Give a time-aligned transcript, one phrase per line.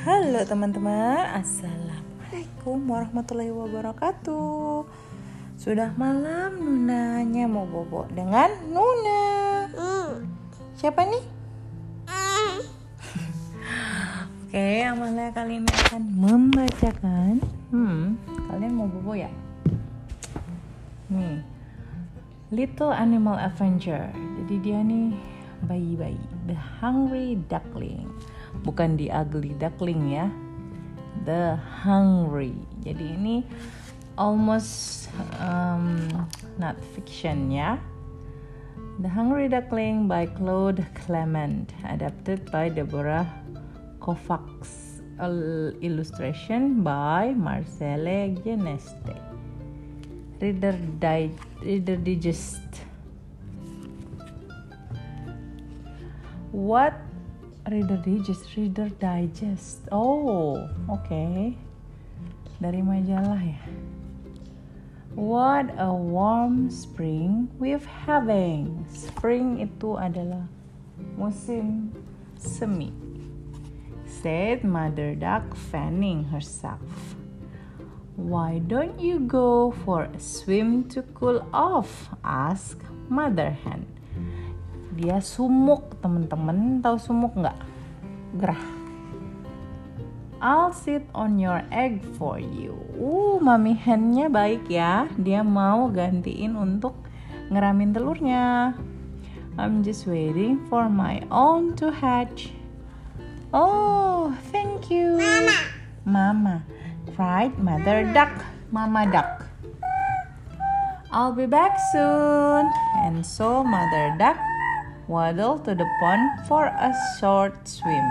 [0.00, 4.88] Halo teman-teman, Assalamualaikum warahmatullahi wabarakatuh.
[5.60, 9.68] Sudah malam Nunanya mau bobo dengan Nuna.
[10.80, 11.20] Siapa nih?
[14.48, 17.44] Oke, Amalia kali ini akan membacakan.
[17.68, 18.16] Hmm,
[18.48, 19.28] kalian mau bobo ya?
[21.12, 21.44] Nih,
[22.48, 24.08] Little Animal Avenger.
[24.16, 25.12] Jadi dia nih
[25.66, 26.20] bayi-bayi.
[26.46, 28.08] The Hungry Duckling.
[28.64, 30.28] Bukan the ugly duckling ya.
[31.28, 32.56] The hungry.
[32.80, 33.36] Jadi ini
[34.16, 35.08] almost
[35.40, 36.08] um,
[36.56, 37.76] not fiction ya.
[39.00, 43.28] The Hungry Duckling by Claude Clement adapted by Deborah
[44.00, 45.00] Kovacs.
[45.84, 49.12] Illustration by Marcelle Geneste.
[50.40, 51.28] Reader, Di
[51.60, 52.88] Reader Digest
[56.60, 56.92] What
[57.72, 59.88] Reader Digest, Reader Digest.
[59.88, 60.60] Oh,
[60.92, 61.08] oke.
[61.08, 61.56] Okay.
[62.60, 63.64] Dari majalah ya.
[65.16, 68.84] What a warm spring we're having.
[68.92, 70.52] Spring itu adalah
[71.16, 71.96] musim
[72.36, 72.92] semi.
[74.04, 77.16] Said Mother Duck fanning herself.
[78.20, 82.12] Why don't you go for a swim to cool off?
[82.20, 83.88] asked Mother Hen
[85.00, 87.56] dia sumuk temen-temen tahu sumuk nggak?
[88.40, 88.64] Gerah.
[90.40, 92.72] I'll sit on your egg for you.
[92.96, 95.04] Uh mami hennya baik ya.
[95.20, 96.96] Dia mau gantiin untuk
[97.52, 98.72] ngeramin telurnya.
[99.60, 102.56] I'm just waiting for my own to hatch.
[103.52, 105.20] Oh thank you.
[105.20, 105.56] Mama.
[106.08, 106.56] Mama.
[107.12, 108.32] Cried mother duck.
[108.72, 109.44] Mama duck.
[111.12, 112.64] I'll be back soon.
[113.04, 114.40] And so mother duck
[115.10, 118.06] waddle to the pond for a short swim.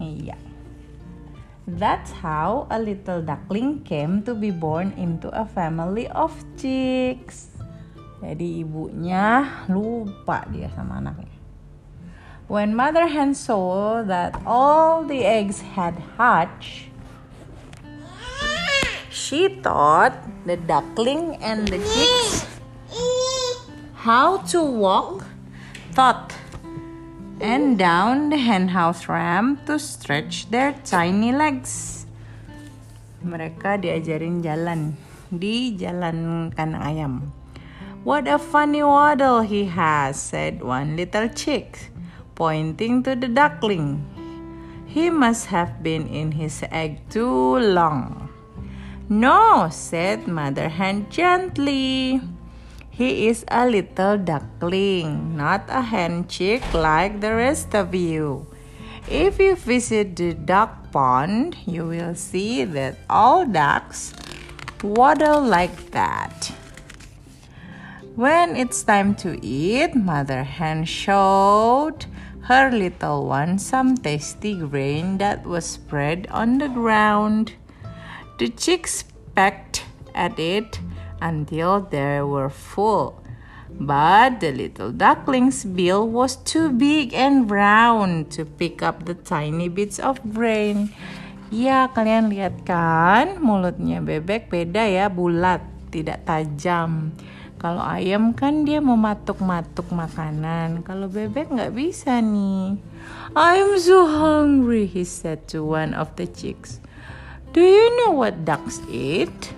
[0.00, 0.40] Iya.
[1.68, 7.52] That's how a little duckling came to be born into a family of chicks.
[8.24, 11.28] Jadi ibunya lupa dia sama anaknya.
[12.48, 16.92] When mother hen saw that all the eggs had hatched,
[19.08, 20.12] she thought
[20.44, 22.53] the duckling and the chicks
[24.04, 25.24] how to walk,
[25.96, 26.36] thought,
[27.40, 32.04] and down the henhouse ramp to stretch their tiny legs.
[33.24, 35.00] Mereka diajarin jalan
[35.32, 37.14] di jalan kandang ayam.
[38.04, 41.88] What a funny waddle he has, said one little chick,
[42.36, 44.04] pointing to the duckling.
[44.84, 48.28] He must have been in his egg too long.
[49.08, 52.20] No, said Mother Hen gently.
[52.96, 58.46] He is a little duckling, not a hen chick like the rest of you.
[59.10, 64.14] If you visit the duck pond, you will see that all ducks
[64.80, 66.52] waddle like that.
[68.14, 72.06] When it's time to eat, Mother Hen showed
[72.42, 77.54] her little one some tasty grain that was spread on the ground.
[78.38, 79.02] The chicks
[79.34, 79.84] pecked
[80.14, 80.78] at it
[81.20, 83.20] until they were full.
[83.74, 89.66] But the little duckling's bill was too big and round to pick up the tiny
[89.66, 90.94] bits of grain.
[91.50, 97.14] Ya, kalian lihat kan, mulutnya bebek beda ya, bulat, tidak tajam.
[97.58, 100.84] Kalau ayam kan dia mematuk-matuk makanan.
[100.84, 102.76] Kalau bebek nggak bisa nih.
[103.34, 106.78] I'm so hungry, he said to one of the chicks.
[107.56, 109.56] Do you know what ducks eat?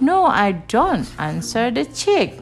[0.00, 2.38] No, I don't, answered the chick.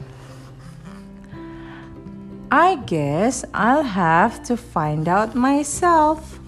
[2.51, 6.39] I guess I'll have to find out myself,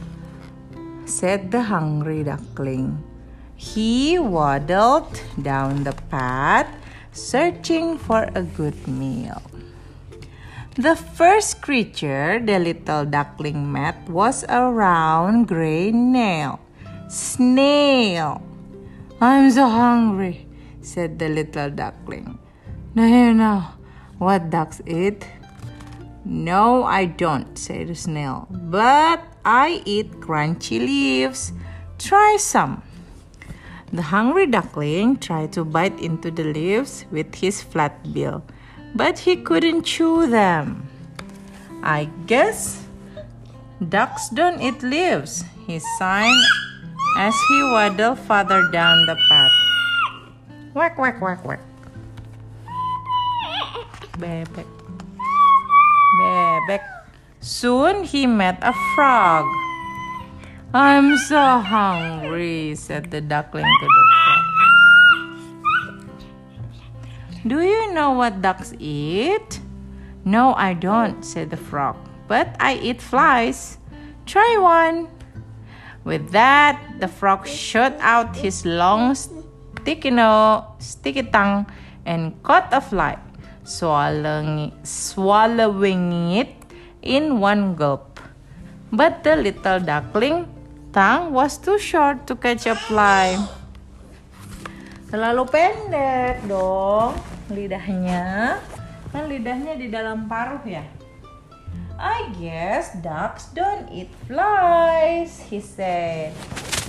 [1.06, 3.04] said the hungry duckling.
[3.56, 6.70] He waddled down the path,
[7.12, 9.42] searching for a good meal.
[10.80, 16.62] The first creature the little duckling met was a round gray nail.
[17.10, 18.42] Snail.
[19.20, 20.48] I'm so hungry,
[20.82, 22.40] said the little duckling.
[22.96, 23.64] Now you know
[24.18, 25.28] what ducks eat?
[26.26, 28.48] No, I don't, said the snail.
[28.50, 31.54] But I eat crunchy leaves.
[31.98, 32.84] Try some.
[33.92, 38.44] The hungry duckling tried to bite into the leaves with his flat bill,
[38.94, 40.88] but he couldn't chew them.
[41.82, 42.86] I guess
[43.82, 46.44] ducks don't eat leaves, he sighed
[47.18, 49.59] as he waddled farther down the path.
[50.74, 51.60] Quack, quack, quack, quack.
[54.22, 54.68] Bebek.
[56.22, 56.84] Bebek.
[57.40, 59.46] Soon he met a frog.
[60.74, 64.46] I'm so hungry, said the duckling to the frog.
[67.48, 69.62] Do you know what ducks eat?
[70.26, 71.96] No, I don't, said the frog,
[72.28, 73.80] but I eat flies.
[74.28, 75.08] Try one.
[76.04, 79.16] With that, the frog shot out his long,
[79.90, 81.66] sticky, nose, sticky tongue
[82.06, 83.18] and caught a fly,
[83.66, 86.54] swallowing, swallowing it
[87.02, 88.22] in one gulp.
[88.94, 90.46] But the little duckling
[90.94, 93.34] tongue was too short to catch a fly.
[95.10, 97.18] Terlalu pendek dong
[97.50, 98.62] lidahnya.
[99.10, 100.86] Kan lidahnya di dalam paruh ya.
[101.98, 106.38] I guess ducks don't eat flies, he said,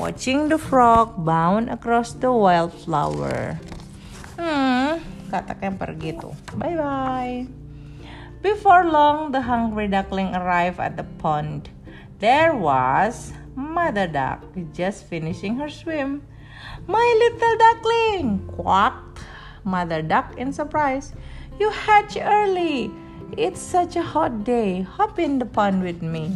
[0.00, 3.60] watching the frog bound across the wildflower.
[4.40, 6.32] Hmm, kata Kemper gitu.
[6.56, 7.44] Bye bye.
[8.40, 11.68] Before long, the hungry duckling arrived at the pond.
[12.24, 14.40] There was Mother Duck
[14.72, 16.24] just finishing her swim.
[16.88, 19.20] My little duckling, quacked
[19.68, 21.12] Mother Duck in surprise.
[21.60, 22.88] You hatch early.
[23.36, 24.80] It's such a hot day.
[24.80, 26.32] Hop in the pond with me.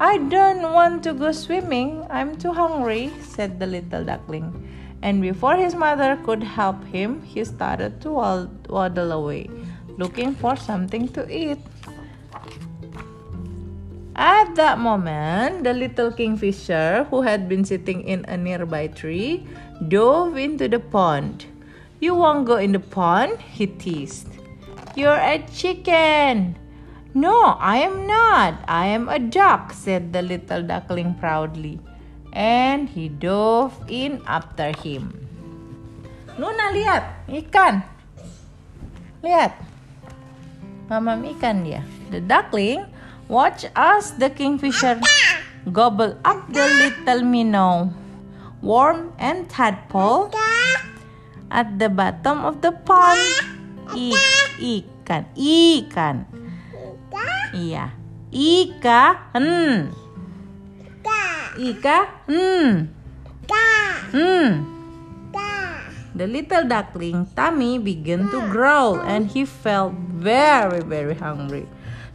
[0.00, 2.06] I don't want to go swimming.
[2.08, 4.54] I'm too hungry, said the little duckling.
[5.02, 9.50] And before his mother could help him, he started to waddle away,
[9.96, 11.58] looking for something to eat.
[14.14, 19.48] At that moment, the little kingfisher, who had been sitting in a nearby tree,
[19.88, 21.46] dove into the pond.
[21.98, 23.40] You won't go in the pond?
[23.40, 24.28] he teased.
[24.94, 26.54] You're a chicken.
[27.18, 28.62] No, I am not.
[28.70, 31.82] I am a duck, said the little duckling proudly.
[32.30, 35.10] And he dove in after him.
[36.38, 37.82] Luna, lihat, ikan.
[39.18, 39.50] Lihat.
[40.86, 41.82] Mamam ikan dia.
[42.14, 42.86] The duckling
[43.26, 45.02] watch as the kingfisher
[45.74, 47.90] gobble up the little minnow,
[48.62, 50.30] worm and tadpole
[51.50, 53.18] at the bottom of the pond.
[53.90, 54.14] I,
[54.62, 56.16] ikan, ikan.
[57.58, 57.90] Iya.
[58.30, 59.90] Ikan.
[61.58, 62.06] Ikan.
[62.30, 62.74] Hmm.
[66.14, 71.66] The little duckling tummy began to growl and he felt very, very hungry.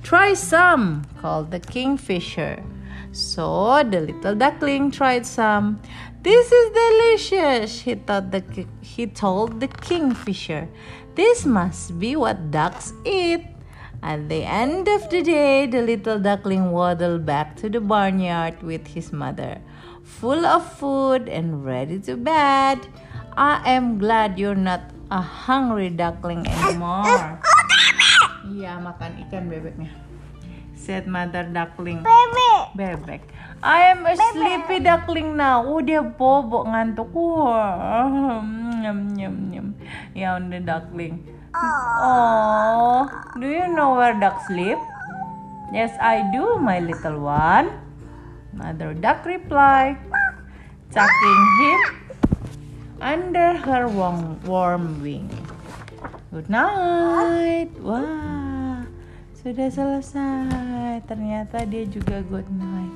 [0.04, 2.63] Try some, called the kingfisher.
[3.12, 5.80] So the little duckling tried some.
[6.24, 8.44] This is delicious, he thought the
[8.80, 10.68] he told the kingfisher.
[11.16, 13.52] This must be what ducks eat.
[14.03, 18.91] At the end of the day, the little duckling waddled back to the barnyard with
[18.91, 19.63] his mother,
[20.03, 22.83] full of food and ready to bed.
[23.39, 27.39] I am glad you're not a hungry duckling anymore.
[28.44, 29.88] Iya, makan ikan bebeknya.
[30.75, 32.03] Said mother duckling.
[32.03, 32.75] Bebek.
[32.75, 33.21] Bebek.
[33.63, 35.63] I am a sleepy duckling now.
[35.63, 37.07] Udah bobo ngantuk.
[37.15, 38.44] Wah.
[38.83, 39.67] Nyam nyam nyam.
[40.11, 41.23] Ya udah duckling.
[41.53, 43.05] Oh,
[43.38, 44.81] do you know where duck sleep?
[45.69, 47.69] Yes, I do, my little one.
[48.53, 49.97] Mother duck replied,
[50.94, 51.81] tucking him
[53.01, 55.29] under her warm, warm wing.
[56.33, 57.69] Good night.
[57.81, 58.85] Wah,
[59.37, 61.06] sudah selesai.
[61.06, 62.94] Ternyata dia juga good night.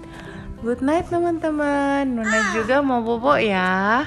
[0.66, 2.18] Good night teman-teman.
[2.18, 4.06] Nuna juga mau bobo ya.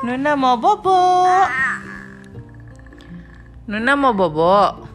[0.00, 1.36] Nuna mau bobo.
[3.62, 4.90] Nuna mau bobo.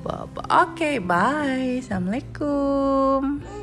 [0.00, 0.40] Bobo.
[0.48, 1.84] Oke, bye.
[1.84, 3.55] Assalamualaikum.